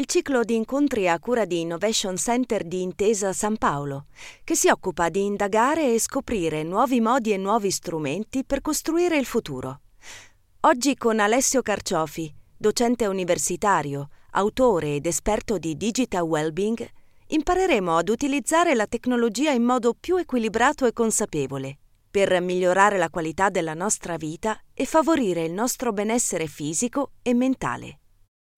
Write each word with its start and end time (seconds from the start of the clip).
il 0.00 0.06
ciclo 0.06 0.44
di 0.44 0.54
incontri 0.54 1.10
a 1.10 1.18
cura 1.18 1.44
di 1.44 1.60
Innovation 1.60 2.16
Center 2.16 2.64
di 2.64 2.80
Intesa 2.80 3.34
San 3.34 3.58
Paolo, 3.58 4.06
che 4.44 4.54
si 4.54 4.70
occupa 4.70 5.10
di 5.10 5.26
indagare 5.26 5.92
e 5.92 6.00
scoprire 6.00 6.62
nuovi 6.62 7.02
modi 7.02 7.32
e 7.32 7.36
nuovi 7.36 7.70
strumenti 7.70 8.42
per 8.42 8.62
costruire 8.62 9.18
il 9.18 9.26
futuro. 9.26 9.82
Oggi 10.60 10.96
con 10.96 11.20
Alessio 11.20 11.60
Carciofi, 11.60 12.34
docente 12.56 13.04
universitario, 13.04 14.08
autore 14.30 14.94
ed 14.94 15.04
esperto 15.04 15.58
di 15.58 15.76
digital 15.76 16.22
well-being, 16.22 16.88
impareremo 17.26 17.98
ad 17.98 18.08
utilizzare 18.08 18.74
la 18.74 18.86
tecnologia 18.86 19.50
in 19.50 19.64
modo 19.64 19.92
più 19.92 20.16
equilibrato 20.16 20.86
e 20.86 20.94
consapevole 20.94 21.76
per 22.10 22.40
migliorare 22.40 22.96
la 22.96 23.10
qualità 23.10 23.50
della 23.50 23.74
nostra 23.74 24.16
vita 24.16 24.58
e 24.72 24.86
favorire 24.86 25.44
il 25.44 25.52
nostro 25.52 25.92
benessere 25.92 26.46
fisico 26.46 27.12
e 27.22 27.34
mentale 27.34 27.99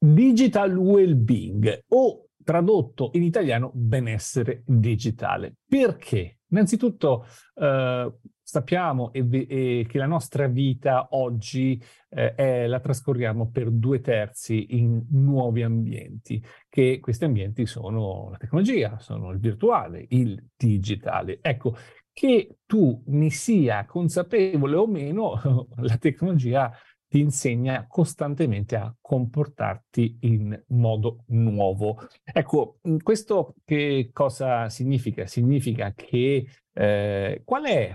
digital 0.05 0.77
well-being 0.77 1.84
o 1.91 2.27
tradotto 2.43 3.10
in 3.15 3.23
italiano 3.23 3.70
benessere 3.73 4.65
digitale. 4.66 5.55
Perché? 5.65 6.38
Innanzitutto 6.48 7.24
eh, 7.55 8.12
sappiamo 8.43 9.12
e, 9.12 9.27
e 9.49 9.87
che 9.88 9.99
la 9.99 10.07
nostra 10.07 10.49
vita 10.49 11.07
oggi 11.12 11.80
eh, 12.10 12.35
è, 12.35 12.66
la 12.66 12.80
trascorriamo 12.80 13.49
per 13.51 13.71
due 13.71 14.01
terzi 14.01 14.77
in 14.77 15.07
nuovi 15.10 15.62
ambienti, 15.62 16.45
che 16.68 16.99
questi 17.01 17.24
ambienti 17.24 17.65
sono 17.65 18.29
la 18.30 18.38
tecnologia, 18.38 18.99
sono 18.99 19.30
il 19.30 19.38
virtuale, 19.38 20.05
il 20.09 20.49
digitale. 20.57 21.38
Ecco, 21.40 21.77
che 22.12 22.59
tu 22.66 23.02
ne 23.07 23.30
sia 23.30 23.87
consapevole 23.87 24.77
o 24.77 24.87
meno, 24.87 25.68
la 25.80 25.96
tecnologia 25.96 26.71
ti 27.13 27.21
insegna 27.21 27.85
costantemente 27.87 28.74
a 28.74 28.96
comportarti 28.99 30.16
in 30.21 30.59
modo 30.68 31.24
nuovo. 31.27 32.09
Ecco, 32.24 32.79
questo 33.02 33.57
che 33.66 34.09
cosa 34.15 34.71
significa? 34.71 35.27
Significa 35.27 35.93
che 35.93 36.46
eh, 36.73 37.43
qual 37.45 37.65
è 37.66 37.95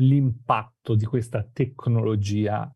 l'impatto 0.00 0.96
di 0.96 1.04
questa 1.04 1.48
tecnologia 1.52 2.68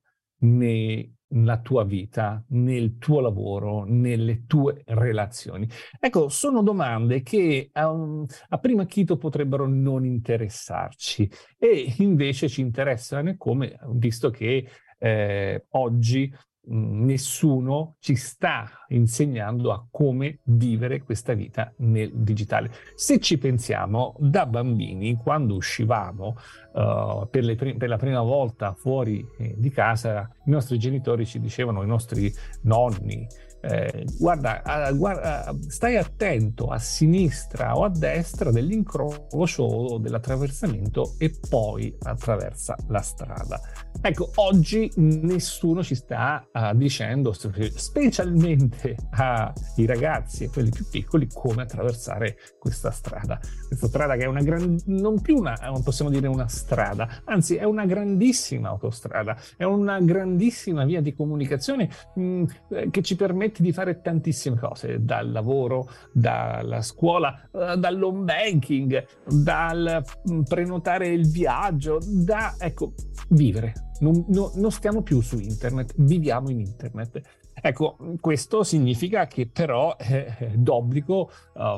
nella 0.42 1.60
tua 1.60 1.82
vita, 1.82 2.44
nel 2.50 2.98
tuo 2.98 3.18
lavoro, 3.18 3.82
nelle 3.88 4.44
tue 4.46 4.82
relazioni? 4.84 5.68
Ecco, 5.98 6.28
sono 6.28 6.62
domande 6.62 7.22
che 7.22 7.72
um, 7.74 8.24
a 8.50 8.58
prima 8.58 8.84
chito 8.84 9.16
potrebbero 9.16 9.66
non 9.66 10.04
interessarci 10.04 11.28
e 11.58 11.92
invece 11.98 12.48
ci 12.48 12.60
interessano 12.60 13.34
come, 13.36 13.76
visto 13.94 14.30
che 14.30 14.64
eh, 14.98 15.66
oggi 15.70 16.32
nessuno 16.68 17.96
ci 18.00 18.16
sta 18.16 18.68
insegnando 18.88 19.72
a 19.72 19.86
come 19.90 20.40
vivere 20.44 21.02
questa 21.02 21.34
vita 21.34 21.72
nel 21.78 22.10
digitale. 22.12 22.70
Se 22.94 23.20
ci 23.20 23.38
pensiamo, 23.38 24.16
da 24.18 24.46
bambini, 24.46 25.16
quando 25.16 25.54
uscivamo 25.54 26.36
uh, 26.72 27.28
per, 27.30 27.54
prim- 27.54 27.76
per, 27.76 27.88
la 27.88 27.96
prima 27.96 28.22
volta 28.22 28.74
fuori 28.74 29.24
eh, 29.38 29.54
di 29.56 29.70
casa, 29.70 30.28
i 30.46 30.50
nostri 30.50 30.78
genitori 30.78 31.26
ci 31.26 31.40
dicevano, 31.40 31.82
i 31.82 31.86
nostri 31.86 32.32
nonni, 32.62 33.26
eh, 33.68 34.04
guarda, 34.18 34.62
ah, 34.62 34.92
guarda, 34.92 35.54
stai 35.66 35.96
attento 35.96 36.68
a 36.68 36.78
sinistra 36.78 37.76
o 37.76 37.84
a 37.84 37.88
destra 37.88 38.52
dell'incrocio 38.52 39.62
o 39.62 39.98
dell'attraversamento 39.98 41.14
e 41.18 41.34
poi 41.48 41.94
attraversa 42.02 42.76
la 42.88 43.00
strada. 43.00 43.60
Ecco, 44.00 44.30
oggi 44.36 44.90
nessuno 44.96 45.82
ci 45.82 45.94
sta 45.94 46.46
uh, 46.52 46.76
dicendo, 46.76 47.32
specialmente 47.32 48.96
ai 49.10 49.86
ragazzi 49.86 50.44
e 50.44 50.48
quelli 50.48 50.70
più 50.70 50.86
piccoli, 50.88 51.26
come 51.32 51.62
attraversare 51.62 52.36
questa 52.58 52.90
strada. 52.90 53.40
Questa 53.66 53.88
strada 53.88 54.14
che 54.16 54.24
è 54.24 54.26
una 54.26 54.42
gran, 54.42 54.76
non 54.86 55.20
più 55.20 55.36
una, 55.36 55.58
possiamo 55.82 56.10
dire 56.10 56.28
una 56.28 56.46
strada, 56.46 57.22
anzi 57.24 57.56
è 57.56 57.64
una 57.64 57.84
grandissima 57.84 58.68
autostrada, 58.68 59.36
è 59.56 59.64
una 59.64 59.98
grandissima 60.00 60.84
via 60.84 61.00
di 61.00 61.14
comunicazione 61.14 61.88
mh, 62.14 62.22
mm, 62.22 62.44
che 62.90 63.02
ci 63.02 63.16
permette 63.16 63.55
permette 63.56 63.62
di 63.62 63.72
fare 63.72 64.00
tantissime 64.00 64.58
cose, 64.58 65.04
dal 65.04 65.30
lavoro, 65.30 65.88
dalla 66.12 66.82
scuola, 66.82 67.48
uh, 67.50 67.76
dall'home 67.76 68.24
banking, 68.24 69.06
dal 69.26 70.04
mm, 70.30 70.42
prenotare 70.42 71.08
il 71.08 71.28
viaggio, 71.28 71.98
da, 72.02 72.54
ecco, 72.58 72.92
vivere. 73.30 73.72
Non, 74.00 74.24
no, 74.28 74.52
non 74.56 74.70
stiamo 74.70 75.02
più 75.02 75.20
su 75.20 75.38
internet, 75.38 75.94
viviamo 75.96 76.50
in 76.50 76.60
internet. 76.60 77.20
Ecco, 77.66 77.96
questo 78.20 78.62
significa 78.62 79.26
che 79.26 79.48
però 79.52 79.96
è 79.96 80.52
d'obbligo 80.54 81.28
uh, 81.54 81.76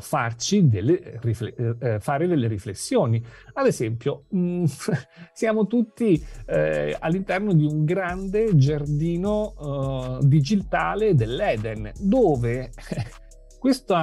delle 0.65 1.19
rifle- 1.23 1.55
uh, 1.57 1.99
fare 1.99 2.27
delle 2.27 2.47
riflessioni. 2.47 3.25
Ad 3.55 3.67
esempio, 3.67 4.25
mh, 4.29 4.39
mm, 4.39 4.65
siamo 5.33 5.67
tutti 5.67 6.23
uh, 6.23 6.95
all'interno 6.99 7.55
di 7.55 7.65
un 7.65 7.87
grande 7.87 8.55
giardino 8.55 10.19
digitale 10.21 11.15
dell'Eden, 11.15 11.91
dove 11.99 12.71
questo, 13.59 13.97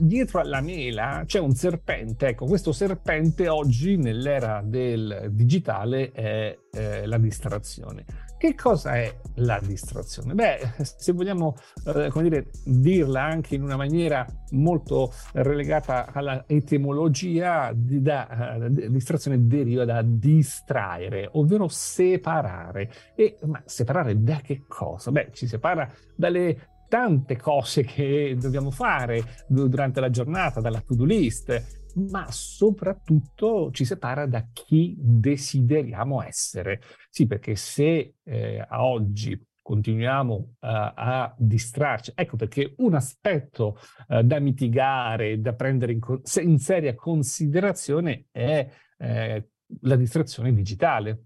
dietro 0.00 0.40
alla 0.40 0.60
mela 0.60 1.22
c'è 1.26 1.38
un 1.38 1.54
serpente. 1.54 2.26
Ecco, 2.26 2.46
questo 2.46 2.72
serpente 2.72 3.48
oggi 3.48 3.96
nell'era 3.96 4.62
del 4.64 5.28
digitale 5.30 6.10
è, 6.10 6.58
è 6.72 7.06
la 7.06 7.18
distrazione. 7.18 8.26
Che 8.38 8.54
cosa 8.54 8.94
è 8.94 9.12
la 9.38 9.58
distrazione? 9.60 10.32
Beh, 10.32 10.74
se 10.78 11.10
vogliamo 11.10 11.56
eh, 11.86 12.08
dire, 12.22 12.50
dirla 12.64 13.24
anche 13.24 13.56
in 13.56 13.64
una 13.64 13.74
maniera 13.74 14.24
molto 14.50 15.12
relegata 15.32 16.12
alla 16.12 16.44
etimologia, 16.46 17.72
di, 17.74 18.00
da, 18.00 18.56
uh, 18.60 18.68
distrazione 18.68 19.44
deriva 19.48 19.84
da 19.84 20.02
distraere, 20.02 21.28
ovvero 21.32 21.66
separare. 21.66 22.92
E, 23.16 23.38
ma 23.44 23.60
separare 23.64 24.22
da 24.22 24.36
che 24.36 24.62
cosa? 24.68 25.10
Beh, 25.10 25.30
ci 25.32 25.48
separa 25.48 25.90
dalle 26.14 26.76
tante 26.88 27.36
cose 27.36 27.82
che 27.82 28.36
dobbiamo 28.40 28.70
fare 28.70 29.44
durante 29.48 29.98
la 29.98 30.10
giornata, 30.10 30.60
dalla 30.60 30.80
to-do 30.80 31.04
list, 31.04 31.77
ma 31.94 32.30
soprattutto 32.30 33.70
ci 33.72 33.84
separa 33.84 34.26
da 34.26 34.46
chi 34.52 34.96
desideriamo 34.98 36.22
essere. 36.22 36.80
Sì, 37.10 37.26
perché 37.26 37.56
se 37.56 38.14
eh, 38.22 38.64
a 38.66 38.84
oggi 38.84 39.40
continuiamo 39.68 40.34
uh, 40.34 40.56
a 40.60 41.34
distrarci. 41.36 42.12
Ecco 42.14 42.36
perché 42.36 42.72
un 42.78 42.94
aspetto 42.94 43.78
uh, 44.08 44.22
da 44.22 44.38
mitigare, 44.38 45.42
da 45.42 45.52
prendere 45.52 45.92
in, 45.92 46.00
in 46.42 46.58
seria 46.58 46.94
considerazione 46.94 48.28
è 48.30 48.66
eh, 48.98 49.48
la 49.82 49.96
distrazione 49.96 50.52
digitale. 50.52 51.24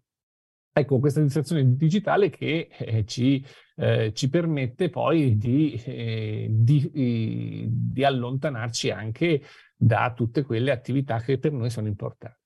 Ecco, 0.74 0.98
questa 0.98 1.20
distrazione 1.20 1.76
digitale 1.76 2.30
che 2.30 2.68
eh, 2.78 3.04
ci, 3.04 3.44
eh, 3.76 4.12
ci, 4.14 4.28
permette 4.30 4.88
poi 4.88 5.36
di, 5.36 5.74
eh, 5.84 6.46
di, 6.50 7.68
di 7.70 8.04
allontanarci 8.04 8.90
anche 8.90 9.42
da 9.82 10.12
tutte 10.14 10.44
quelle 10.44 10.70
attività 10.70 11.18
che 11.18 11.38
per 11.38 11.50
noi 11.50 11.68
sono 11.68 11.88
importanti. 11.88 12.38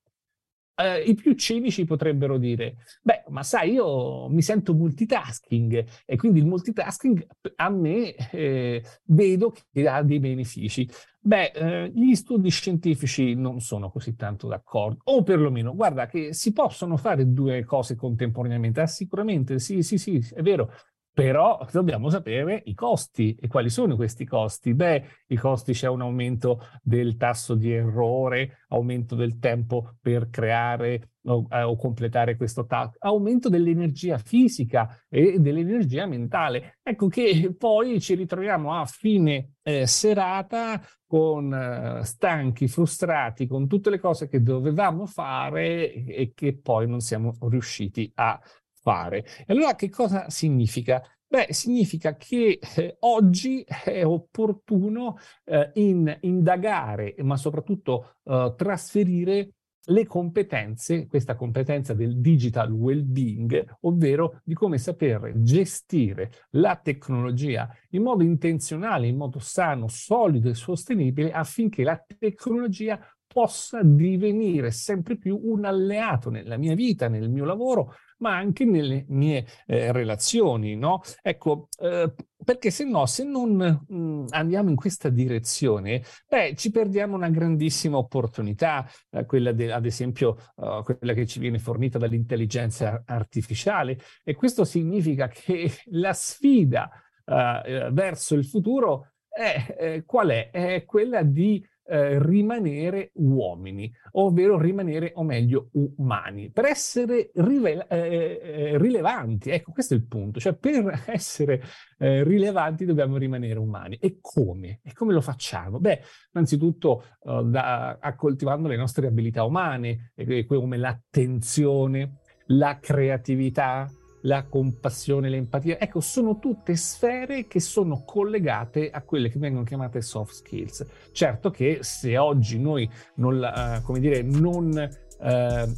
Uh, 0.79 1.07
I 1.07 1.15
più 1.15 1.33
cinici 1.33 1.85
potrebbero 1.85 2.37
dire, 2.37 2.77
beh, 3.01 3.25
ma 3.29 3.41
sai, 3.41 3.71
io 3.73 4.27
mi 4.29 4.41
sento 4.43 4.75
multitasking 4.75 5.85
e 6.05 6.15
quindi 6.17 6.39
il 6.39 6.45
multitasking 6.45 7.25
a 7.55 7.69
me 7.69 8.13
eh, 8.31 8.83
vedo 9.05 9.55
che 9.71 9.87
ha 9.87 10.03
dei 10.03 10.19
benefici. 10.19 10.87
Beh, 11.19 11.51
eh, 11.53 11.91
gli 11.93 12.13
studi 12.15 12.49
scientifici 12.49 13.33
non 13.33 13.59
sono 13.59 13.89
così 13.89 14.15
tanto 14.15 14.47
d'accordo, 14.47 15.01
o 15.05 15.23
perlomeno, 15.23 15.75
guarda 15.75 16.05
che 16.05 16.33
si 16.33 16.53
possono 16.53 16.95
fare 16.95 17.31
due 17.31 17.63
cose 17.65 17.95
contemporaneamente. 17.95 18.81
Ah, 18.81 18.87
sicuramente, 18.87 19.59
sì, 19.59 19.81
sì, 19.81 19.97
sì, 19.97 20.23
è 20.33 20.41
vero, 20.41 20.71
però 21.17 21.65
dobbiamo 21.71 22.11
sapere 22.11 22.61
i 22.65 22.75
costi. 22.75 23.35
E 23.41 23.47
quali 23.47 23.71
sono 23.71 23.95
questi 23.95 24.23
costi? 24.23 24.75
Beh, 24.75 25.03
i 25.29 25.35
costi 25.35 25.73
c'è 25.73 25.87
un 25.87 26.01
aumento 26.01 26.61
del 26.83 27.17
tasso 27.17 27.55
di 27.55 27.71
errore, 27.71 28.65
aumento 28.67 29.15
del 29.15 29.39
tempo 29.39 29.95
per 29.99 30.29
creare 30.29 31.13
o, 31.23 31.47
eh, 31.49 31.63
o 31.63 31.75
completare 31.75 32.35
questo 32.35 32.67
task, 32.67 32.97
aumento 32.99 33.49
dell'energia 33.49 34.19
fisica 34.19 34.95
e 35.09 35.39
dell'energia 35.39 36.05
mentale. 36.05 36.77
Ecco 36.83 37.07
che 37.07 37.51
poi 37.57 37.99
ci 37.99 38.13
ritroviamo 38.13 38.79
a 38.79 38.85
fine 38.85 39.53
eh, 39.63 39.87
serata 39.87 40.79
con 41.07 41.51
eh, 41.51 42.05
stanchi, 42.05 42.67
frustrati, 42.67 43.47
con 43.47 43.67
tutte 43.67 43.89
le 43.89 43.97
cose 43.97 44.27
che 44.27 44.43
dovevamo 44.43 45.07
fare 45.07 45.91
e 45.91 46.33
che 46.35 46.59
poi 46.59 46.87
non 46.87 46.99
siamo 46.99 47.35
riusciti 47.41 48.11
a 48.13 48.39
fare. 48.87 49.25
E 49.45 49.47
allora 49.47 49.75
che 49.75 49.89
cosa 49.89 50.29
significa? 50.29 51.03
Beh, 51.27 51.47
significa 51.49 52.15
che 52.15 52.57
eh, 52.77 52.95
oggi 52.99 53.65
è 53.83 54.05
opportuno 54.05 55.17
eh, 55.43 55.71
in, 55.73 56.17
indagare, 56.21 57.13
ma 57.19 57.35
soprattutto 57.35 58.15
eh, 58.23 58.53
trasferire 58.55 59.51
le 59.89 60.05
competenze, 60.05 61.05
questa 61.05 61.35
competenza 61.35 61.93
del 61.93 62.19
digital 62.19 62.71
well-being, 62.71 63.77
ovvero 63.81 64.39
di 64.43 64.53
come 64.53 64.77
saper 64.77 65.33
gestire 65.35 66.31
la 66.51 66.77
tecnologia 66.77 67.69
in 67.89 68.03
modo 68.03 68.23
intenzionale, 68.23 69.07
in 69.07 69.17
modo 69.17 69.39
sano, 69.39 69.89
solido 69.89 70.49
e 70.49 70.55
sostenibile 70.55 71.31
affinché 71.31 71.83
la 71.83 72.01
tecnologia 72.17 72.99
possa 73.27 73.83
divenire 73.83 74.71
sempre 74.71 75.17
più 75.17 75.39
un 75.41 75.65
alleato 75.65 76.29
nella 76.29 76.57
mia 76.57 76.73
vita, 76.73 77.07
nel 77.07 77.29
mio 77.29 77.45
lavoro, 77.45 77.93
ma 78.17 78.35
anche 78.35 78.65
nelle 78.65 79.05
mie 79.09 79.45
eh, 79.65 79.91
relazioni, 79.91 80.75
no? 80.75 81.01
Ecco, 81.21 81.69
eh, 81.79 82.13
perché 82.43 82.71
se 82.71 82.85
no, 82.85 83.05
se 83.05 83.23
non 83.23 83.55
mh, 83.55 83.95
mm, 83.95 84.25
andiamo 84.29 84.69
in 84.69 84.75
questa 84.75 85.09
direzione, 85.09 86.03
beh, 86.27 86.55
ci 86.55 86.71
perdiamo 86.71 87.15
una 87.15 87.29
grandissima 87.29 87.97
opportunità, 87.97 88.89
eh, 89.11 89.25
quella 89.25 89.51
de, 89.51 89.71
ad 89.71 89.85
esempio, 89.85 90.37
uh, 90.55 90.83
quella 90.83 91.13
che 91.13 91.25
ci 91.25 91.39
viene 91.39 91.59
fornita 91.59 91.97
dall'intelligenza 91.97 93.03
artificiale, 93.05 93.99
e 94.23 94.35
questo 94.35 94.63
significa 94.63 95.27
che 95.27 95.71
la 95.91 96.13
sfida 96.13 96.89
uh, 97.25 97.91
verso 97.91 98.35
il 98.35 98.45
futuro 98.45 99.11
è, 99.37 100.03
qual 100.05 100.29
è? 100.29 100.49
È 100.49 100.83
quella 100.85 101.21
di 101.21 101.63
eh, 101.87 102.21
rimanere 102.21 103.11
uomini, 103.13 103.91
ovvero 104.13 104.59
rimanere, 104.59 105.11
o 105.15 105.23
meglio, 105.23 105.69
umani, 105.71 106.51
per 106.51 106.65
essere 106.65 107.31
rivela- 107.35 107.87
eh, 107.87 108.39
eh, 108.41 108.77
rilevanti. 108.77 109.49
Ecco, 109.49 109.71
questo 109.71 109.93
è 109.93 109.97
il 109.97 110.05
punto. 110.05 110.39
Cioè, 110.39 110.53
per 110.55 111.03
essere 111.07 111.63
eh, 111.97 112.23
rilevanti 112.23 112.85
dobbiamo 112.85 113.17
rimanere 113.17 113.59
umani. 113.59 113.97
E 113.97 114.17
come? 114.21 114.79
E 114.83 114.93
come 114.93 115.13
lo 115.13 115.21
facciamo? 115.21 115.79
Beh, 115.79 116.01
innanzitutto 116.33 117.03
da, 117.23 117.97
coltivando 118.15 118.67
le 118.67 118.77
nostre 118.77 119.07
abilità 119.07 119.43
umane, 119.43 120.13
come 120.47 120.77
l'attenzione, 120.77 122.19
la 122.47 122.79
creatività, 122.79 123.89
la 124.21 124.45
compassione, 124.45 125.29
l'empatia. 125.29 125.79
Ecco, 125.79 125.99
sono 125.99 126.39
tutte 126.39 126.75
sfere 126.75 127.47
che 127.47 127.59
sono 127.59 128.03
collegate 128.05 128.89
a 128.89 129.01
quelle 129.01 129.29
che 129.29 129.39
vengono 129.39 129.63
chiamate 129.63 130.01
soft 130.01 130.33
skills. 130.33 130.85
Certo 131.11 131.49
che 131.51 131.79
se 131.81 132.17
oggi 132.17 132.59
noi 132.59 132.89
non, 133.15 133.35
uh, 133.35 133.81
come 133.83 133.99
dire, 133.99 134.21
non, 134.21 134.89
uh, 135.19 135.73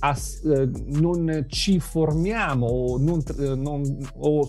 as, 0.00 0.40
uh, 0.44 0.70
non 1.00 1.46
ci 1.48 1.78
formiamo 1.78 2.66
o, 2.66 2.98
non, 2.98 3.22
non, 3.56 3.98
o 4.16 4.48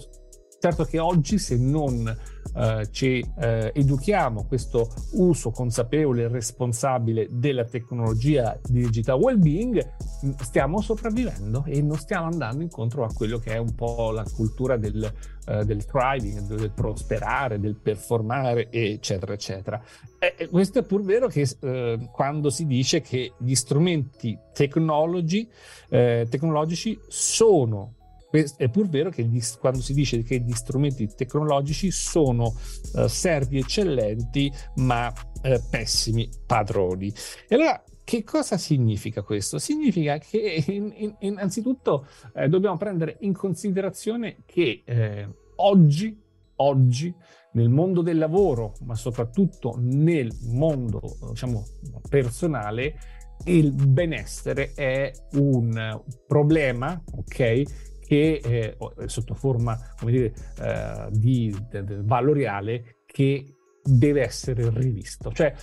certo 0.60 0.84
che 0.84 1.00
oggi 1.00 1.38
se 1.40 1.58
non 1.58 2.18
eh, 2.56 2.88
ci 2.92 3.26
eh, 3.40 3.72
educhiamo 3.74 4.46
questo 4.46 4.92
uso 5.14 5.52
consapevole 5.52 6.24
e 6.24 6.28
responsabile 6.28 7.28
della 7.30 7.64
tecnologia 7.64 8.58
di 8.64 8.82
digital 8.82 9.20
well-being, 9.20 9.94
mm, 10.26 10.32
stiamo 10.42 10.82
sopravvivendo 10.82 11.64
e 11.66 11.82
non 11.82 11.98
stiamo 11.98 12.26
andando 12.26 12.64
incontro 12.64 13.04
a 13.04 13.14
quello 13.14 13.38
che 13.38 13.54
è 13.54 13.58
un 13.58 13.76
po' 13.76 14.12
la 14.12 14.24
cultura 14.24 14.78
del, 14.78 15.12
uh, 15.48 15.64
del 15.64 15.86
thriving, 15.86 16.42
del 16.42 16.72
prosperare, 16.72 17.60
del 17.60 17.76
performare, 17.76 18.70
eccetera, 18.72 19.34
eccetera. 19.34 19.82
E, 20.18 20.48
questo 20.50 20.80
è 20.80 20.84
pur 20.84 21.04
vero 21.04 21.28
che 21.28 21.48
uh, 21.62 22.10
quando 22.12 22.50
si 22.50 22.66
dice 22.66 23.02
che 23.02 23.34
gli 23.38 23.56
strumenti 23.56 24.38
tecnologi, 24.54 25.48
eh, 25.90 26.28
tecnologici 26.30 27.00
sono 27.08 27.94
è 28.32 28.70
pur 28.70 28.88
vero 28.88 29.10
che 29.10 29.24
gli, 29.24 29.42
quando 29.60 29.82
si 29.82 29.94
dice 29.94 30.22
che 30.24 30.40
gli 30.40 30.54
strumenti 30.54 31.08
tecnologici 31.16 31.92
sono 31.92 32.54
uh, 32.94 33.08
servi 33.08 33.58
eccellenti 33.58 34.52
ma 34.76 35.08
uh, 35.08 35.60
pessimi 35.70 36.30
padroni. 36.46 37.12
E 37.48 37.56
allora 37.56 37.84
che 38.04 38.24
cosa 38.24 38.58
significa 38.58 39.22
questo? 39.22 39.60
Significa 39.60 40.18
che 40.18 40.64
in, 40.68 40.92
in, 40.96 41.16
innanzitutto 41.20 42.08
eh, 42.34 42.48
dobbiamo 42.48 42.76
prendere 42.76 43.18
in 43.20 43.34
considerazione 43.34 44.38
che 44.48 44.82
eh, 44.84 45.30
oggi, 45.58 46.20
oggi 46.56 47.14
nel 47.52 47.70
mondo 47.70 48.02
del 48.02 48.18
lavoro, 48.18 48.74
ma 48.86 48.96
soprattutto 48.96 49.76
nel 49.78 50.36
mondo 50.48 51.02
diciamo, 51.30 51.64
personale, 52.10 52.96
il 53.46 53.74
benessere 53.74 54.74
è 54.74 55.12
un 55.34 56.02
problema, 56.26 57.00
ok? 57.12 57.98
Che 58.10 58.42
eh, 58.44 58.76
sotto 59.06 59.36
forma 59.36 59.78
come 60.00 60.12
dire, 60.12 60.34
eh, 60.62 61.10
di, 61.12 61.56
di, 61.70 61.84
di 61.84 61.96
valoriale 62.02 63.02
che 63.06 63.54
deve 63.84 64.24
essere 64.24 64.68
rivisto. 64.74 65.32
Cioè, 65.32 65.54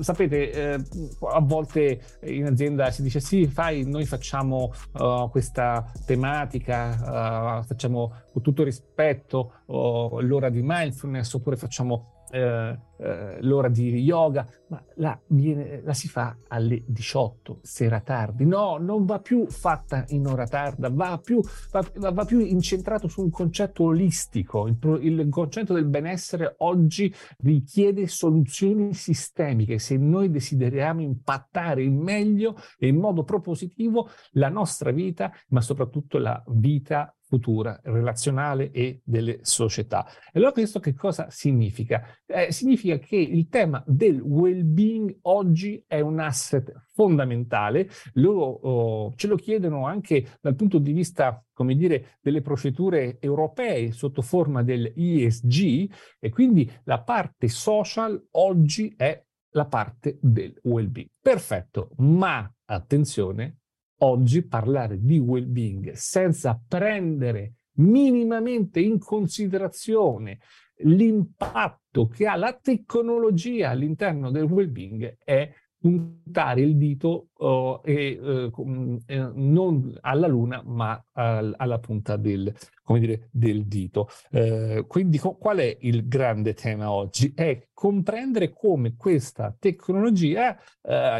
sapete, 0.00 0.50
eh, 0.52 0.82
a 1.28 1.40
volte 1.40 2.00
in 2.22 2.46
azienda 2.46 2.92
si 2.92 3.02
dice 3.02 3.18
sì, 3.18 3.48
fai, 3.48 3.84
noi 3.84 4.04
facciamo 4.04 4.72
uh, 4.92 5.28
questa 5.30 5.90
tematica, 6.04 7.58
uh, 7.58 7.64
facciamo 7.64 8.26
con 8.32 8.40
tutto 8.40 8.62
rispetto 8.62 9.62
uh, 9.66 10.20
l'ora 10.20 10.48
di 10.48 10.60
mindfulness 10.62 11.32
oppure 11.34 11.56
facciamo 11.56 12.15
eh, 12.30 12.78
eh, 12.98 13.42
l'ora 13.42 13.68
di 13.68 13.98
yoga, 13.98 14.46
ma 14.68 14.82
la, 14.96 15.18
viene, 15.28 15.82
la, 15.82 15.92
si 15.92 16.08
fa 16.08 16.36
alle 16.48 16.82
18, 16.86 17.58
sera 17.62 18.00
tardi. 18.00 18.44
No, 18.46 18.78
non 18.78 19.04
va 19.04 19.20
più 19.20 19.46
fatta 19.48 20.04
in 20.08 20.26
ora 20.26 20.46
tarda, 20.46 20.88
va 20.90 21.18
più, 21.22 21.40
va, 21.70 22.10
va 22.12 22.24
più 22.24 22.40
incentrato 22.40 23.08
su 23.08 23.22
un 23.22 23.30
concetto 23.30 23.84
olistico. 23.84 24.66
Il, 24.66 24.78
il, 25.02 25.28
concetto 25.28 25.74
del 25.74 25.86
benessere 25.86 26.54
oggi 26.58 27.12
richiede 27.38 28.06
soluzioni 28.06 28.94
sistemiche. 28.94 29.78
Se 29.78 29.96
noi 29.96 30.30
desideriamo 30.30 31.00
impattare 31.00 31.82
in 31.82 31.96
meglio 31.98 32.56
e 32.78 32.88
in 32.88 32.96
modo 32.96 33.24
propositivo 33.24 34.08
la 34.32 34.48
nostra 34.48 34.90
vita, 34.90 35.32
ma 35.48 35.60
soprattutto 35.60 36.18
la 36.18 36.42
vita 36.48 37.15
futura, 37.26 37.78
relazionale 37.82 38.70
e 38.70 39.00
delle 39.04 39.40
società. 39.42 40.06
E 40.06 40.38
allora 40.38 40.52
questo 40.52 40.80
che 40.80 40.94
cosa 40.94 41.28
significa? 41.28 42.06
Eh, 42.24 42.52
significa 42.52 42.98
che 42.98 43.16
il 43.16 43.48
tema 43.48 43.82
del 43.86 44.20
well-being 44.20 45.18
oggi 45.22 45.82
è 45.86 46.00
un 46.00 46.20
asset 46.20 46.72
fondamentale, 46.94 47.88
lo, 48.14 48.32
oh, 48.32 49.14
ce 49.16 49.26
lo 49.26 49.36
chiedono 49.36 49.86
anche 49.86 50.38
dal 50.40 50.54
punto 50.54 50.78
di 50.78 50.92
vista, 50.92 51.44
come 51.52 51.74
dire, 51.74 52.18
delle 52.20 52.40
procedure 52.40 53.18
europee 53.20 53.92
sotto 53.92 54.22
forma 54.22 54.62
del 54.62 54.92
ESG 54.96 55.90
e 56.20 56.30
quindi 56.30 56.70
la 56.84 57.02
parte 57.02 57.48
social 57.48 58.28
oggi 58.32 58.94
è 58.96 59.22
la 59.50 59.66
parte 59.66 60.18
del 60.20 60.58
well-being. 60.62 61.10
Perfetto, 61.20 61.90
ma 61.96 62.50
attenzione, 62.66 63.58
oggi 63.98 64.46
parlare 64.46 64.98
di 65.00 65.18
well-being 65.18 65.92
senza 65.92 66.60
prendere 66.66 67.54
minimamente 67.76 68.80
in 68.80 68.98
considerazione 68.98 70.38
l'impatto 70.80 72.06
che 72.06 72.26
ha 72.26 72.36
la 72.36 72.52
tecnologia 72.60 73.70
all'interno 73.70 74.30
del 74.30 74.44
well-being 74.44 75.18
è 75.24 75.50
puntare 75.86 76.62
il 76.62 76.76
dito 76.76 77.28
uh, 77.36 77.80
e, 77.84 78.18
uh, 78.20 79.00
eh, 79.06 79.30
non 79.34 79.96
alla 80.00 80.26
luna 80.26 80.60
ma 80.64 81.00
al, 81.12 81.54
alla 81.56 81.78
punta 81.78 82.16
del, 82.16 82.52
dire, 82.98 83.28
del 83.30 83.66
dito. 83.66 84.08
Uh, 84.30 84.84
quindi 84.88 85.18
co- 85.18 85.36
qual 85.36 85.58
è 85.58 85.76
il 85.82 86.08
grande 86.08 86.54
tema 86.54 86.90
oggi? 86.90 87.32
È 87.34 87.68
comprendere 87.72 88.50
come 88.50 88.96
questa 88.96 89.54
tecnologia 89.56 90.58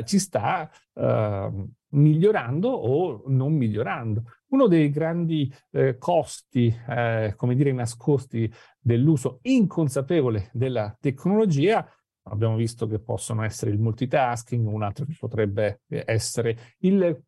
ci 0.05 0.19
sta 0.19 0.71
migliorando 1.91 2.69
o 2.69 3.23
non 3.27 3.53
migliorando. 3.53 4.23
Uno 4.49 4.67
dei 4.67 4.91
grandi 4.91 5.53
eh, 5.73 5.97
costi, 5.99 6.75
eh, 6.89 7.35
come 7.37 7.55
dire, 7.55 7.73
nascosti 7.73 8.53
dell'uso 8.79 9.41
inconsapevole 9.43 10.51
della 10.53 10.97
tecnologia, 11.01 11.87
abbiamo 12.29 12.57
visto 12.57 12.87
che 12.87 12.99
possono 12.99 13.45
essere 13.45 13.71
il 13.71 13.79
multitasking, 13.79 14.67
un 14.67 14.83
altro 14.83 15.05
che 15.05 15.17
potrebbe 15.19 15.83
essere 15.87 16.75
il 16.79 17.25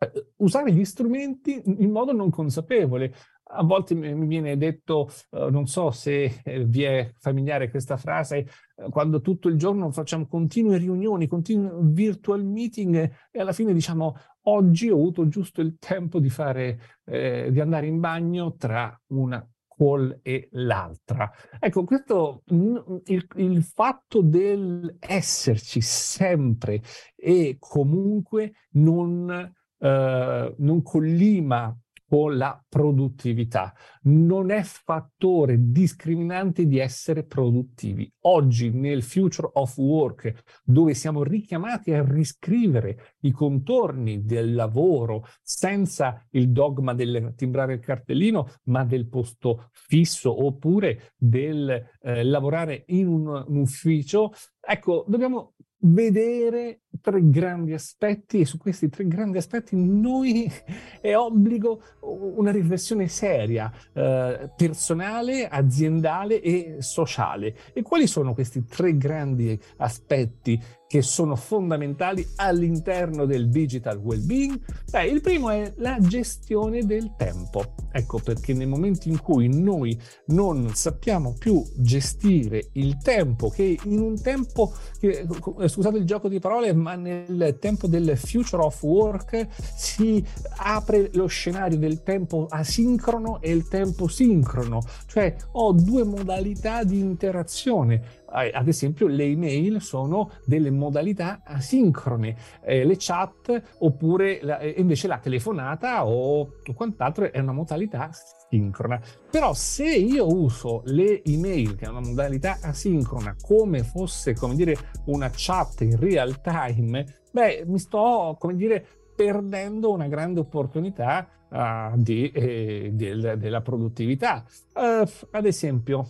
eh, 0.00 0.26
usare 0.36 0.72
gli 0.72 0.84
strumenti 0.84 1.60
in 1.64 1.90
modo 1.90 2.12
non 2.12 2.30
consapevole. 2.30 3.12
A 3.50 3.64
volte 3.64 3.94
mi 3.94 4.26
viene 4.26 4.58
detto, 4.58 5.08
uh, 5.30 5.48
non 5.48 5.66
so 5.66 5.90
se 5.90 6.42
eh, 6.44 6.64
vi 6.66 6.82
è 6.82 7.12
familiare 7.16 7.70
questa 7.70 7.96
frase, 7.96 8.46
quando 8.90 9.22
tutto 9.22 9.48
il 9.48 9.56
giorno 9.56 9.90
facciamo 9.90 10.26
continue 10.26 10.76
riunioni, 10.76 11.26
continui 11.26 11.70
virtual 11.92 12.44
meeting 12.44 13.10
e 13.30 13.40
alla 13.40 13.52
fine 13.52 13.72
diciamo 13.72 14.14
oggi 14.42 14.90
ho 14.90 14.96
avuto 14.96 15.28
giusto 15.28 15.62
il 15.62 15.78
tempo 15.78 16.20
di 16.20 16.28
fare, 16.28 16.78
eh, 17.06 17.48
di 17.50 17.58
andare 17.58 17.86
in 17.86 18.00
bagno 18.00 18.54
tra 18.54 19.00
una 19.08 19.46
call 19.78 20.18
e 20.22 20.48
l'altra. 20.52 21.30
Ecco, 21.60 21.84
questo, 21.84 22.42
il, 22.48 23.26
il 23.36 23.62
fatto 23.62 24.20
del 24.20 24.96
esserci 24.98 25.80
sempre 25.80 26.82
e 27.14 27.56
comunque 27.60 28.52
non, 28.72 29.30
eh, 29.78 30.54
non 30.58 30.82
collima 30.82 31.74
con 32.08 32.38
la 32.38 32.64
produttività. 32.66 33.74
Non 34.04 34.50
è 34.50 34.62
fattore 34.62 35.56
discriminante 35.70 36.66
di 36.66 36.78
essere 36.78 37.24
produttivi. 37.24 38.10
Oggi 38.22 38.70
nel 38.70 39.02
Future 39.02 39.50
of 39.52 39.76
Work, 39.76 40.60
dove 40.64 40.94
siamo 40.94 41.22
richiamati 41.22 41.92
a 41.92 42.02
riscrivere 42.02 43.16
i 43.20 43.30
contorni 43.30 44.24
del 44.24 44.54
lavoro 44.54 45.26
senza 45.42 46.26
il 46.30 46.50
dogma 46.50 46.94
del 46.94 47.34
timbrare 47.36 47.74
il 47.74 47.80
cartellino, 47.80 48.48
ma 48.64 48.84
del 48.84 49.06
posto 49.08 49.68
fisso 49.72 50.44
oppure 50.44 51.12
del 51.16 51.70
eh, 52.00 52.24
lavorare 52.24 52.84
in 52.86 53.06
un, 53.06 53.26
un 53.46 53.56
ufficio, 53.56 54.32
ecco, 54.60 55.04
dobbiamo 55.06 55.52
vedere 55.80 56.80
tre 57.00 57.20
grandi 57.30 57.72
aspetti 57.72 58.40
e 58.40 58.44
su 58.44 58.58
questi 58.58 58.88
tre 58.88 59.06
grandi 59.06 59.38
aspetti 59.38 59.76
noi 59.76 60.50
è 61.00 61.16
obbligo 61.16 61.82
una 62.00 62.50
riflessione 62.50 63.08
seria, 63.08 63.72
eh, 63.92 64.50
personale, 64.56 65.48
aziendale 65.48 66.40
e 66.40 66.76
sociale. 66.80 67.54
E 67.72 67.82
quali 67.82 68.06
sono 68.06 68.34
questi 68.34 68.64
tre 68.64 68.96
grandi 68.96 69.58
aspetti 69.76 70.60
che 70.88 71.02
sono 71.02 71.36
fondamentali 71.36 72.26
all'interno 72.36 73.26
del 73.26 73.50
digital 73.50 73.98
well-being? 73.98 74.58
Beh, 74.90 75.04
il 75.04 75.20
primo 75.20 75.50
è 75.50 75.72
la 75.76 75.98
gestione 76.00 76.84
del 76.84 77.14
tempo. 77.16 77.74
Ecco 77.92 78.18
perché 78.18 78.54
nel 78.54 78.68
momento 78.68 79.08
in 79.08 79.20
cui 79.20 79.48
noi 79.48 79.98
non 80.26 80.70
sappiamo 80.74 81.34
più 81.38 81.62
gestire 81.76 82.68
il 82.72 82.96
tempo, 82.98 83.50
che 83.50 83.78
in 83.84 84.00
un 84.00 84.20
tempo, 84.20 84.72
che, 84.98 85.26
scusate 85.66 85.98
il 85.98 86.04
gioco 86.04 86.28
di 86.28 86.38
parole, 86.38 86.72
ma 86.72 86.94
nel 86.94 87.58
tempo 87.60 87.86
del 87.86 88.16
future 88.16 88.62
of 88.62 88.82
work 88.82 89.46
si 89.76 90.24
apre 90.56 91.10
lo 91.14 91.26
scenario 91.26 91.78
del 91.78 92.02
tempo 92.02 92.46
asincrono 92.48 93.40
e 93.42 93.50
il 93.50 93.68
tempo 93.68 94.08
sincrono, 94.08 94.80
cioè 95.06 95.34
ho 95.52 95.72
due 95.72 96.04
modalità 96.04 96.82
di 96.84 96.98
interazione 96.98 98.17
ad 98.30 98.68
esempio 98.68 99.06
le 99.06 99.24
email 99.24 99.80
sono 99.80 100.30
delle 100.44 100.70
modalità 100.70 101.42
asincrone, 101.44 102.36
eh, 102.62 102.84
le 102.84 102.96
chat 102.98 103.62
oppure 103.78 104.40
la, 104.42 104.58
eh, 104.58 104.74
invece 104.76 105.08
la 105.08 105.18
telefonata 105.18 106.06
o 106.06 106.52
quant'altro 106.74 107.32
è 107.32 107.38
una 107.38 107.52
modalità 107.52 108.10
sincrona. 108.48 109.00
Però 109.30 109.52
se 109.54 109.86
io 109.86 110.26
uso 110.26 110.82
le 110.86 111.22
email, 111.24 111.74
che 111.76 111.86
è 111.86 111.88
una 111.88 112.00
modalità 112.00 112.58
asincrona, 112.62 113.34
come 113.40 113.82
fosse, 113.82 114.34
come 114.34 114.54
dire, 114.54 114.76
una 115.06 115.30
chat 115.34 115.82
in 115.82 115.98
real 115.98 116.40
time, 116.40 117.04
beh, 117.30 117.64
mi 117.66 117.78
sto, 117.78 118.36
come 118.38 118.56
dire, 118.56 118.84
perdendo 119.14 119.90
una 119.90 120.06
grande 120.06 120.40
opportunità 120.40 121.28
uh, 121.48 121.96
di, 121.96 122.30
eh, 122.30 122.90
del, 122.92 123.34
della 123.38 123.60
produttività. 123.60 124.44
Uh, 124.74 125.08
ad 125.30 125.44
esempio, 125.44 126.08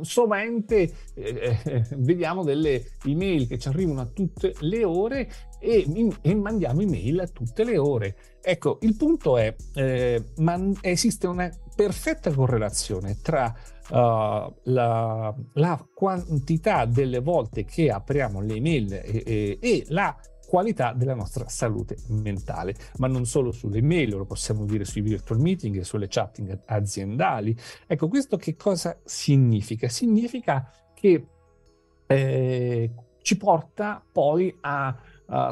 sovente 0.00 0.92
eh, 1.14 1.58
eh, 1.64 1.84
vediamo 1.96 2.42
delle 2.42 2.84
email 3.04 3.46
che 3.46 3.58
ci 3.58 3.68
arrivano 3.68 4.00
a 4.00 4.06
tutte 4.06 4.54
le 4.60 4.84
ore 4.84 5.30
e, 5.60 5.86
e, 6.20 6.34
mandiamo 6.34 6.80
email 6.80 7.20
a 7.20 7.26
tutte 7.28 7.64
le 7.64 7.78
ore. 7.78 8.16
Ecco, 8.42 8.78
il 8.82 8.96
punto 8.96 9.36
è, 9.36 9.54
eh, 9.74 10.32
man, 10.38 10.76
esiste 10.80 11.26
una 11.26 11.50
perfetta 11.74 12.32
correlazione 12.32 13.18
tra 13.22 13.54
uh, 13.90 14.52
la, 14.64 15.34
la, 15.52 15.88
quantità 15.94 16.84
delle 16.84 17.20
volte 17.20 17.64
che 17.64 17.88
apriamo 17.90 18.40
le 18.40 18.54
email 18.54 18.92
e, 18.94 19.22
e, 19.24 19.58
e 19.60 19.84
la 19.88 20.16
qualità 20.48 20.94
della 20.94 21.14
nostra 21.14 21.46
salute 21.46 21.98
mentale, 22.08 22.74
ma 22.96 23.06
non 23.06 23.26
solo 23.26 23.52
sulle 23.52 23.82
mail, 23.82 24.16
lo 24.16 24.24
possiamo 24.24 24.64
dire 24.64 24.86
sui 24.86 25.02
virtual 25.02 25.38
meeting 25.40 25.76
e 25.76 25.84
sulle 25.84 26.08
chatting 26.08 26.62
aziendali. 26.64 27.54
Ecco, 27.86 28.08
questo 28.08 28.38
che 28.38 28.56
cosa 28.56 28.98
significa? 29.04 29.88
Significa 29.88 30.72
che 30.94 31.26
eh, 32.06 32.90
ci 33.20 33.36
porta 33.36 34.02
poi 34.10 34.56
a 34.60 34.96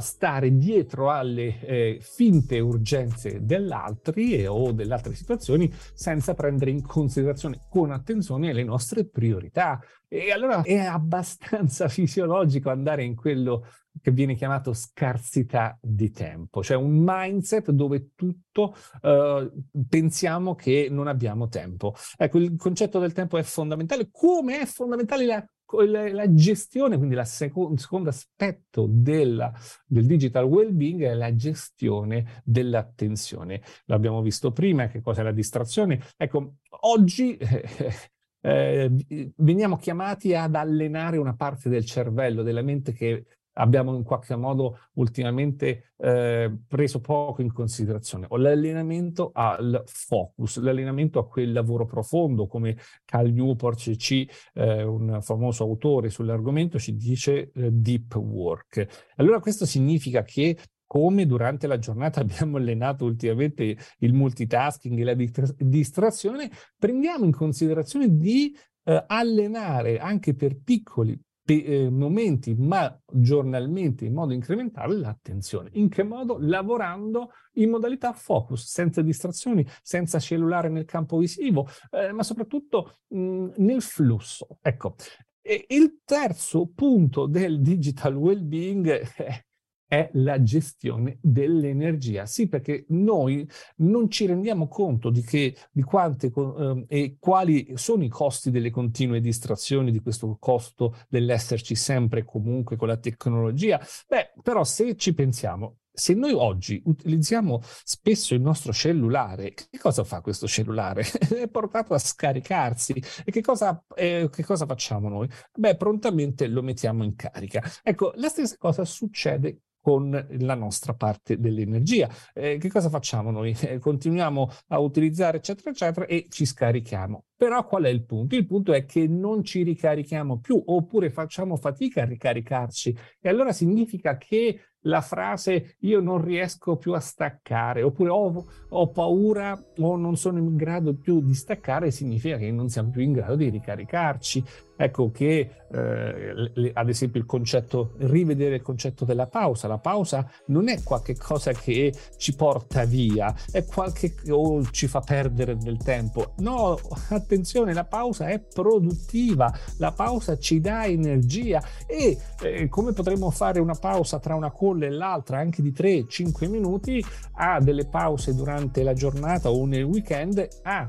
stare 0.00 0.56
dietro 0.56 1.11
alle 1.11 1.61
eh, 1.61 1.99
finte 2.00 2.59
urgenze 2.61 3.45
dell'altri 3.45 4.35
e, 4.35 4.47
o 4.47 4.73
delle 4.73 4.95
altre 4.95 5.14
situazioni 5.14 5.71
senza 5.92 6.35
prendere 6.35 6.71
in 6.71 6.83
considerazione 6.83 7.61
con 7.68 7.90
attenzione 7.90 8.52
le 8.52 8.64
nostre 8.64 9.06
priorità. 9.06 9.78
E 10.09 10.30
allora 10.30 10.62
è 10.62 10.78
abbastanza 10.78 11.88
fisiologico 11.88 12.71
andare 12.71 13.04
in 13.04 13.14
quello 13.14 13.66
che 14.00 14.11
viene 14.11 14.35
chiamato 14.35 14.73
scarsità 14.73 15.78
di 15.80 16.11
tempo, 16.11 16.62
cioè 16.62 16.76
un 16.76 17.02
mindset 17.02 17.71
dove 17.71 18.11
tutto 18.14 18.75
uh, 19.02 19.50
pensiamo 19.88 20.54
che 20.54 20.88
non 20.90 21.06
abbiamo 21.06 21.49
tempo. 21.49 21.95
Ecco, 22.16 22.38
il 22.38 22.56
concetto 22.56 22.99
del 22.99 23.12
tempo 23.12 23.38
è 23.38 23.42
fondamentale, 23.42 24.09
come 24.11 24.61
è 24.61 24.66
fondamentale 24.66 25.26
la 25.26 25.45
la 25.87 26.33
gestione, 26.33 26.97
quindi 26.97 27.17
il 27.17 27.27
seco- 27.27 27.77
secondo 27.77 28.09
aspetto 28.09 28.87
della, 28.89 29.53
del 29.87 30.07
digital 30.07 30.45
well-being 30.45 31.03
è 31.03 31.15
la 31.15 31.35
gestione 31.35 32.43
dell'attenzione. 32.45 33.63
L'abbiamo 33.87 34.23
visto 34.23 34.53
prima, 34.53 34.89
che 34.89 35.01
cosa 35.01 35.21
è 35.21 35.25
la 35.25 35.33
distrazione. 35.33 36.01
Ecco, 36.17 36.57
oggi 36.83 37.37
eh, 37.37 37.93
eh, 38.41 39.33
veniamo 39.37 39.77
chiamati 39.77 40.35
ad 40.35 40.55
allenare 40.55 41.17
una 41.17 41.35
parte 41.35 41.69
del 41.69 41.85
cervello, 41.85 42.43
della 42.43 42.63
mente 42.63 42.93
che 42.93 43.27
abbiamo 43.59 43.95
in 43.95 44.03
qualche 44.03 44.37
modo 44.37 44.79
ultimamente 44.95 45.93
eh, 45.99 46.55
preso 46.67 47.01
poco 47.01 47.43
in 47.43 47.53
considerazione, 47.53 48.27
o 48.29 48.37
l'allenamento 48.37 49.31
al 49.33 49.83
focus, 49.87 50.59
l'allenamento 50.59 51.19
a 51.19 51.27
quel 51.27 51.53
lavoro 51.53 51.85
profondo, 51.85 52.47
come 52.47 52.77
Cal 53.05 53.31
Newport, 53.31 53.97
C, 53.97 54.27
eh, 54.55 54.83
un 54.83 55.19
famoso 55.23 55.65
autore 55.65 56.11
sull'argomento, 56.11 56.79
ci 56.79 56.97
dice 56.97 57.51
eh, 57.53 57.71
deep 57.71 58.15
work. 58.17 58.87
Allora 59.17 59.41
questo 59.41 59.67
significa 59.67 60.23
che 60.23 60.57
come 60.87 61.27
durante 61.27 61.67
la 61.67 61.79
giornata 61.79 62.21
abbiamo 62.23 62.59
allenato 62.59 63.05
ultimamente 63.05 63.77
il 63.99 64.13
multitasking 64.13 64.99
e 64.99 65.05
la 65.05 65.17
distrazione, 65.59 66.51
prendiamo 66.79 67.25
in 67.25 67.33
considerazione 67.33 68.17
di 68.17 68.57
eh, 68.85 69.05
allenare 69.07 69.99
anche 69.99 70.35
per 70.35 70.59
piccoli 70.63 71.19
eh, 71.47 71.91
momenti, 71.91 72.55
ma 72.55 72.99
giornalmente 73.11 74.05
in 74.05 74.12
modo 74.15 74.33
incrementale 74.33 74.95
l'attenzione. 74.95 75.71
In 75.75 75.88
che 75.88 76.03
modo? 76.03 76.37
Lavorando 76.41 77.31
in 77.55 77.71
modalità 77.71 78.12
focus, 78.12 78.67
senza 78.67 79.03
distrazioni, 79.03 79.67
senza 79.83 80.19
cellulare 80.19 80.69
nel 80.69 80.85
campo 80.85 81.19
visivo, 81.19 81.69
eh, 81.91 82.12
ma 82.12 82.23
soprattutto 82.23 82.99
mh, 83.09 83.53
nel 83.57 83.83
flusso. 83.83 84.59
Ecco, 84.61 84.97
e 85.41 85.65
il 85.69 86.00
terzo 86.05 86.73
punto 86.75 87.26
del 87.26 87.61
digital 87.61 88.17
well-being 88.17 88.88
è 89.15 89.45
è 89.87 90.11
la 90.14 90.43
gestione 90.43 91.19
dell'energia. 91.21 92.26
Sì, 92.26 92.49
perché 92.49 92.85
noi 92.88 93.49
non 93.76 94.11
ci 94.11 94.26
rendiamo 94.26 94.69
conto 94.69 95.11
di, 95.11 95.23
che, 95.23 95.57
di 95.71 95.83
quante 95.83 96.33
eh, 96.35 96.85
e 96.88 97.16
quali 97.19 97.73
sono 97.75 98.05
i 98.05 98.09
costi 98.09 98.50
delle 98.50 98.71
continue 98.71 99.21
distrazioni, 99.21 99.90
di 99.90 100.00
questo 100.00 100.37
costo 100.38 100.97
dell'esserci 101.09 101.75
sempre 101.75 102.21
e 102.21 102.25
comunque 102.25 102.76
con 102.76 102.88
la 102.88 102.97
tecnologia. 102.97 103.81
Beh, 104.09 104.33
però 104.43 104.64
se 104.64 104.97
ci 104.97 105.14
pensiamo, 105.14 105.78
se 105.97 106.12
noi 106.12 106.33
oggi 106.33 106.83
utilizziamo 106.85 107.61
spesso 107.62 108.35
il 108.35 108.43
nostro 108.43 108.71
cellulare, 108.73 109.55
che 109.55 109.78
cosa 109.78 110.05
fa 110.05 110.21
questo 110.21 110.47
cellulare? 110.47 111.02
È 111.09 111.49
portato 111.49 111.95
a 111.95 111.99
scaricarsi. 111.99 113.02
E 113.25 113.33
che 113.33 113.40
cosa, 113.40 113.83
eh, 113.95 114.28
che 114.31 114.45
cosa 114.45 114.66
facciamo 114.66 115.09
noi? 115.09 115.28
Beh, 115.55 115.76
prontamente 115.76 116.49
lo 116.49 116.62
mettiamo 116.62 117.02
in 117.02 117.14
carica. 117.14 117.62
Ecco, 117.83 118.12
la 118.16 118.28
stessa 118.28 118.57
cosa 118.59 118.85
succede 118.85 119.62
con 119.87 120.26
la 120.40 120.57
nostra 120.57 120.95
parte 120.95 121.38
dell'energia. 121.38 122.09
Eh, 122.35 122.59
che 122.59 122.69
cosa 122.69 122.88
facciamo 122.88 123.31
noi? 123.31 123.57
Eh, 123.61 123.78
continuiamo 123.78 124.50
a 124.71 124.81
utilizzare 124.81 125.37
eccetera 125.37 125.71
eccetera 125.71 126.07
e 126.07 126.26
ci 126.28 126.45
scarichiamo. 126.45 127.26
Però 127.37 127.66
qual 127.66 127.85
è 127.85 127.88
il 127.88 128.05
punto? 128.05 128.35
Il 128.35 128.47
punto 128.47 128.73
è 128.73 128.87
che 128.87 129.07
non 129.07 129.45
ci 129.45 129.62
ricarichiamo 129.62 130.38
più 130.38 130.62
oppure 130.64 131.11
facciamo 131.11 131.57
fatica 131.57 132.02
a 132.02 132.07
ricaricarci 132.07 132.97
e 133.21 133.28
allora 133.28 133.52
significa 133.52 134.16
che 134.16 134.61
la 134.87 135.00
frase 135.00 135.76
io 135.81 136.00
non 136.00 136.23
riesco 136.23 136.76
più 136.76 136.93
a 136.93 137.00
staccare 137.00 137.83
oppure 137.83 138.11
ho, 138.11 138.47
ho, 138.69 138.90
paura 138.90 139.61
o 139.78 139.97
non 139.97 140.16
sono 140.16 140.38
in 140.38 140.57
grado 140.57 140.97
più 140.97 141.21
di 141.21 141.35
staccare 141.35 141.90
significa 141.90 142.37
che 142.37 142.50
non 142.50 142.69
siamo 142.69 142.90
più 142.90 143.02
in 143.02 143.12
grado 143.12 143.37
di 143.37 143.50
ricaricarci. 143.50 144.45
Ecco 144.78 145.11
che 145.11 145.50
eh, 145.73 146.50
le, 146.52 146.71
ad 146.75 146.88
esempio 146.88 147.19
il 147.19 147.26
concetto, 147.26 147.95
rivedere 147.99 148.57
il 148.57 148.62
concetto 148.62 149.05
della 149.05 149.26
pausa. 149.26 149.69
La 149.69 149.78
pausa 149.78 150.31
non 150.47 150.69
è 150.69 150.83
qualche 150.83 151.16
cosa 151.16 151.52
che 151.52 151.95
ci 152.16 152.35
porta 152.35 152.85
via, 152.85 153.35
è 153.50 153.64
qualche 153.64 154.14
o 154.28 154.62
ci 154.71 154.87
fa 154.87 155.00
perdere 155.00 155.57
del 155.57 155.78
tempo. 155.78 156.35
No, 156.38 156.78
attenzione, 157.26 157.75
la 157.75 157.85
pausa 157.85 158.28
è 158.28 158.40
produttiva, 158.40 159.52
la 159.78 159.92
pausa 159.92 160.38
ci 160.38 160.61
dà 160.61 160.87
energia 160.87 161.62
e 161.87 162.16
eh, 162.40 162.68
come 162.68 162.92
potremmo 162.92 163.30
fare 163.30 163.61
una 163.61 163.75
pausa 163.75 164.18
tra 164.18 164.35
una 164.35 164.52
call 164.52 164.83
e 164.83 164.90
l'altra 164.90 165.38
anche 165.38 165.61
di 165.61 165.73
3-5 165.73 166.49
minuti, 166.49 167.04
ha 167.35 167.61
delle 167.61 167.87
pause 167.87 168.35
durante 168.35 168.83
la 168.83 168.95
giornata 168.95 169.50
o 169.50 169.66
nel 169.66 169.83
weekend, 169.83 170.47
ha 170.62 170.87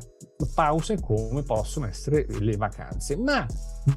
pause 0.54 1.00
come 1.02 1.42
possono 1.42 1.88
essere 1.88 2.26
le 2.40 2.56
vacanze. 2.58 3.18
Ma 3.18 3.46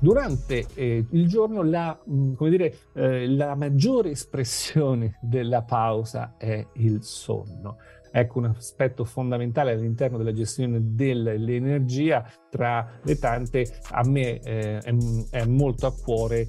durante 0.00 0.66
eh, 0.75 1.04
il 1.11 1.28
giorno 1.28 1.62
la, 1.62 1.99
mm, 2.09 2.35
dire, 2.49 2.75
eh, 2.94 3.28
la 3.28 3.54
maggiore 3.54 4.11
espressione 4.11 5.18
della 5.20 5.62
pausa 5.62 6.35
è 6.38 6.66
il 6.75 7.02
sonno. 7.02 7.76
Ecco 8.12 8.38
un 8.38 8.47
aspetto 8.47 9.05
fondamentale 9.05 9.73
all'interno 9.73 10.19
della 10.19 10.33
gestione 10.33 10.81
dell'energia 10.83 12.26
tra 12.50 12.99
le 13.05 13.19
tante, 13.19 13.81
a 13.93 14.07
me 14.07 14.40
eh, 14.40 14.79
è, 14.79 14.95
è, 15.31 15.45
molto 15.47 15.87
a 15.87 15.95
cuore 15.95 16.49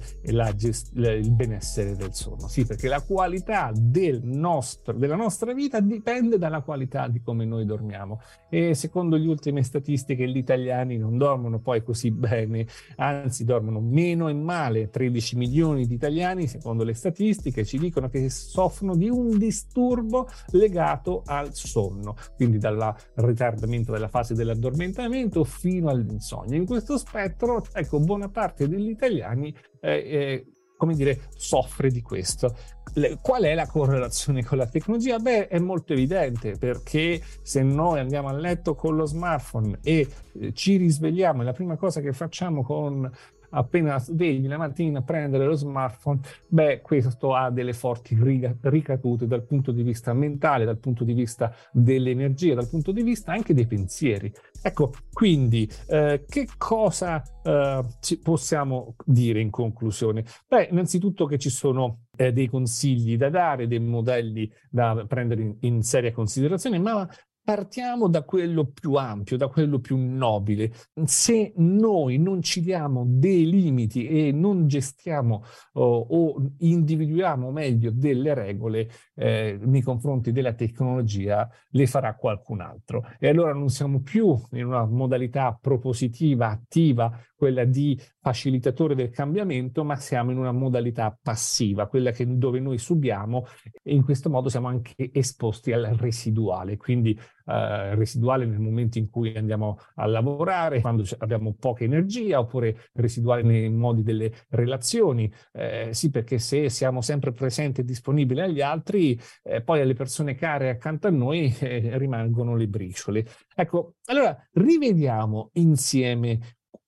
gest- 0.56 0.90
il 0.94 1.30
benessere 1.30 1.94
del 1.94 2.12
sonno. 2.12 2.48
Sì, 2.48 2.66
perché 2.66 2.88
la 2.88 3.00
qualità 3.00 3.70
del 3.74 4.20
nostro, 4.24 4.92
della 4.94 5.14
nostra 5.14 5.52
vita 5.52 5.80
dipende 5.80 6.38
dalla 6.38 6.60
qualità 6.62 7.06
di 7.06 7.22
come 7.22 7.44
noi 7.44 7.64
dormiamo. 7.64 8.20
E 8.50 8.74
secondo 8.74 9.16
le 9.16 9.28
ultime 9.28 9.62
statistiche 9.62 10.28
gli 10.28 10.36
italiani 10.36 10.98
non 10.98 11.16
dormono 11.16 11.60
poi 11.60 11.82
così 11.82 12.10
bene, 12.10 12.66
anzi 12.96 13.44
dormono 13.44 13.80
meno 13.80 14.28
e 14.28 14.34
male. 14.34 14.90
13 14.90 15.36
milioni 15.36 15.86
di 15.86 15.94
italiani, 15.94 16.48
secondo 16.48 16.82
le 16.82 16.94
statistiche, 16.94 17.64
ci 17.64 17.78
dicono 17.78 18.08
che 18.08 18.28
soffrono 18.28 18.96
di 18.96 19.08
un 19.08 19.38
disturbo 19.38 20.28
legato 20.50 21.22
al 21.24 21.51
sonno, 21.52 22.16
quindi 22.36 22.58
dal 22.58 22.94
ritardamento 23.14 23.92
della 23.92 24.08
fase 24.08 24.34
dell'addormentamento 24.34 25.44
fino 25.44 25.88
all'insonnia. 25.88 26.56
In 26.56 26.66
questo 26.66 26.98
spettro, 26.98 27.64
ecco, 27.72 28.00
buona 28.00 28.28
parte 28.28 28.68
degli 28.68 28.88
italiani 28.88 29.54
eh, 29.80 29.90
eh, 29.90 30.46
come 30.82 30.94
dire, 30.96 31.28
soffre 31.36 31.90
di 31.90 32.02
questo. 32.02 32.56
Le, 32.94 33.18
qual 33.22 33.44
è 33.44 33.54
la 33.54 33.68
correlazione 33.68 34.44
con 34.44 34.58
la 34.58 34.66
tecnologia? 34.66 35.20
Beh, 35.20 35.46
è 35.46 35.60
molto 35.60 35.92
evidente 35.92 36.56
perché 36.58 37.22
se 37.40 37.62
noi 37.62 38.00
andiamo 38.00 38.26
a 38.26 38.32
letto 38.32 38.74
con 38.74 38.96
lo 38.96 39.06
smartphone 39.06 39.78
e 39.80 40.08
eh, 40.40 40.52
ci 40.52 40.78
risvegliamo 40.78 41.42
e 41.42 41.44
la 41.44 41.52
prima 41.52 41.76
cosa 41.76 42.00
che 42.00 42.12
facciamo 42.12 42.64
con 42.64 43.08
appena 43.52 43.98
svegli 43.98 44.46
la 44.46 44.58
mattina 44.58 45.02
prendere 45.02 45.44
lo 45.44 45.54
smartphone, 45.54 46.20
beh, 46.48 46.80
questo 46.82 47.34
ha 47.34 47.50
delle 47.50 47.72
forti 47.72 48.16
ricadute 48.62 49.26
dal 49.26 49.44
punto 49.44 49.72
di 49.72 49.82
vista 49.82 50.12
mentale, 50.12 50.64
dal 50.64 50.78
punto 50.78 51.04
di 51.04 51.12
vista 51.12 51.54
dell'energia, 51.72 52.54
dal 52.54 52.68
punto 52.68 52.92
di 52.92 53.02
vista 53.02 53.32
anche 53.32 53.54
dei 53.54 53.66
pensieri. 53.66 54.32
Ecco, 54.62 54.92
quindi 55.12 55.68
eh, 55.88 56.24
che 56.28 56.48
cosa 56.56 57.22
eh, 57.42 57.82
possiamo 58.22 58.94
dire 59.04 59.40
in 59.40 59.50
conclusione? 59.50 60.24
Beh, 60.46 60.68
innanzitutto 60.70 61.26
che 61.26 61.38
ci 61.38 61.50
sono 61.50 62.04
eh, 62.16 62.32
dei 62.32 62.48
consigli 62.48 63.16
da 63.16 63.28
dare, 63.28 63.66
dei 63.66 63.80
modelli 63.80 64.50
da 64.70 65.04
prendere 65.06 65.42
in, 65.42 65.56
in 65.60 65.82
seria 65.82 66.12
considerazione, 66.12 66.78
ma 66.78 67.08
Partiamo 67.44 68.08
da 68.08 68.22
quello 68.22 68.66
più 68.66 68.94
ampio, 68.94 69.36
da 69.36 69.48
quello 69.48 69.80
più 69.80 69.96
nobile. 69.96 70.72
Se 71.04 71.52
noi 71.56 72.16
non 72.18 72.40
ci 72.40 72.60
diamo 72.60 73.04
dei 73.04 73.50
limiti 73.50 74.06
e 74.06 74.30
non 74.30 74.68
gestiamo 74.68 75.42
oh, 75.72 76.06
o 76.08 76.52
individuiamo 76.58 77.50
meglio 77.50 77.90
delle 77.92 78.32
regole 78.34 78.88
eh, 79.16 79.58
nei 79.60 79.82
confronti 79.82 80.30
della 80.30 80.52
tecnologia, 80.52 81.50
le 81.70 81.86
farà 81.88 82.14
qualcun 82.14 82.60
altro. 82.60 83.08
E 83.18 83.28
allora 83.28 83.52
non 83.52 83.70
siamo 83.70 84.02
più 84.02 84.40
in 84.52 84.66
una 84.66 84.86
modalità 84.86 85.58
propositiva, 85.60 86.48
attiva, 86.48 87.12
quella 87.42 87.64
di 87.64 88.00
facilitatore 88.20 88.94
del 88.94 89.10
cambiamento, 89.10 89.82
ma 89.82 89.96
siamo 89.96 90.30
in 90.30 90.38
una 90.38 90.52
modalità 90.52 91.18
passiva, 91.20 91.88
quella 91.88 92.12
che, 92.12 92.24
dove 92.38 92.60
noi 92.60 92.78
subiamo 92.78 93.46
e 93.82 93.92
in 93.94 94.04
questo 94.04 94.30
modo 94.30 94.48
siamo 94.48 94.68
anche 94.68 95.10
esposti 95.12 95.72
al 95.72 95.86
residuale. 95.96 96.76
Quindi 96.76 97.18
eh, 97.46 97.94
residuale 97.94 98.44
nel 98.44 98.58
momento 98.58 98.98
in 98.98 99.10
cui 99.10 99.36
andiamo 99.36 99.78
a 99.96 100.06
lavorare, 100.06 100.80
quando 100.80 101.04
abbiamo 101.18 101.54
poca 101.58 101.84
energia, 101.84 102.38
oppure 102.38 102.88
residuale 102.94 103.42
nei 103.42 103.70
modi 103.70 104.02
delle 104.02 104.32
relazioni. 104.50 105.32
Eh, 105.52 105.90
sì, 105.92 106.10
perché 106.10 106.38
se 106.38 106.68
siamo 106.68 107.00
sempre 107.00 107.32
presenti 107.32 107.80
e 107.80 107.84
disponibili 107.84 108.40
agli 108.40 108.60
altri, 108.60 109.18
eh, 109.42 109.62
poi 109.62 109.80
alle 109.80 109.94
persone 109.94 110.34
care 110.34 110.70
accanto 110.70 111.06
a 111.06 111.10
noi 111.10 111.54
eh, 111.60 111.96
rimangono 111.98 112.56
le 112.56 112.68
briciole. 112.68 113.26
Ecco, 113.54 113.94
allora 114.06 114.36
rivediamo 114.52 115.50
insieme 115.54 116.38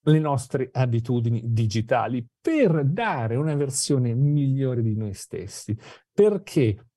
le 0.06 0.18
nostre 0.18 0.68
abitudini 0.72 1.40
digitali 1.44 2.26
per 2.40 2.84
dare 2.84 3.36
una 3.36 3.54
versione 3.54 4.14
migliore 4.14 4.82
di 4.82 4.94
noi 4.94 5.14
stessi. 5.14 5.76
Perché 6.12 6.88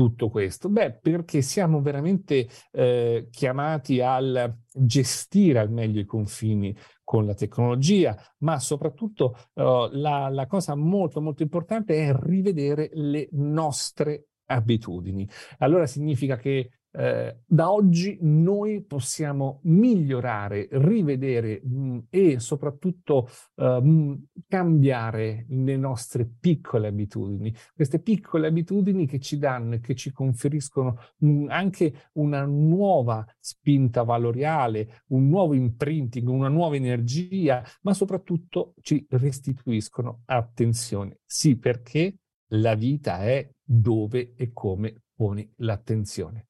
tutto 0.00 0.30
questo? 0.30 0.70
Beh, 0.70 0.98
perché 0.98 1.42
siamo 1.42 1.82
veramente 1.82 2.48
eh, 2.72 3.28
chiamati 3.30 4.00
a 4.00 4.50
gestire 4.72 5.58
al 5.58 5.70
meglio 5.70 6.00
i 6.00 6.06
confini 6.06 6.74
con 7.04 7.26
la 7.26 7.34
tecnologia, 7.34 8.16
ma 8.38 8.58
soprattutto 8.58 9.36
uh, 9.54 9.88
la, 9.90 10.30
la 10.30 10.46
cosa 10.46 10.74
molto 10.74 11.20
molto 11.20 11.42
importante 11.42 11.96
è 11.96 12.14
rivedere 12.14 12.88
le 12.94 13.28
nostre 13.32 14.28
abitudini. 14.46 15.28
Allora 15.58 15.86
significa 15.86 16.36
che 16.36 16.79
eh, 16.92 17.40
da 17.46 17.70
oggi 17.70 18.18
noi 18.22 18.82
possiamo 18.82 19.60
migliorare, 19.64 20.68
rivedere 20.72 21.60
mh, 21.62 21.78
mm, 21.78 21.98
e 22.10 22.40
soprattutto 22.40 23.28
uh, 23.56 24.18
cambiare 24.48 25.46
le 25.48 25.76
nostre 25.76 26.28
piccole 26.40 26.88
abitudini, 26.88 27.54
queste 27.74 28.00
piccole 28.00 28.48
abitudini 28.48 29.06
che 29.06 29.20
ci 29.20 29.38
danno 29.38 29.74
e 29.74 29.80
che 29.80 29.94
ci 29.94 30.10
conferiscono 30.10 30.98
mh, 31.18 31.28
mm, 31.28 31.48
anche 31.48 32.08
una 32.14 32.44
nuova 32.44 33.24
spinta 33.38 34.02
valoriale, 34.02 35.02
un 35.08 35.28
nuovo 35.28 35.54
imprinting, 35.54 36.28
una 36.28 36.48
nuova 36.48 36.74
energia, 36.74 37.62
ma 37.82 37.94
soprattutto 37.94 38.74
ci 38.80 39.06
restituiscono 39.10 40.22
attenzione. 40.24 41.18
Sì, 41.24 41.56
perché 41.56 42.16
la 42.52 42.74
vita 42.74 43.22
è 43.22 43.48
dove 43.62 44.34
e 44.34 44.50
come 44.52 45.02
poni 45.14 45.48
l'attenzione. 45.58 46.49